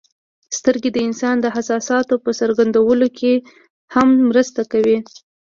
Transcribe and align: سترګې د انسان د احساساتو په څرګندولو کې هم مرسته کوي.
سترګې 0.57 0.89
د 0.93 0.97
انسان 1.07 1.35
د 1.41 1.45
احساساتو 1.53 2.15
په 2.23 2.29
څرګندولو 2.39 3.07
کې 3.19 3.33
هم 3.93 4.07
مرسته 4.29 4.61
کوي. 4.71 4.97